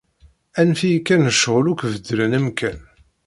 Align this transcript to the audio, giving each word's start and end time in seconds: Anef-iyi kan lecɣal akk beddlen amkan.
Anef-iyi 0.59 0.99
kan 1.07 1.25
lecɣal 1.27 1.65
akk 1.71 1.81
beddlen 1.93 2.37
amkan. 2.39 2.79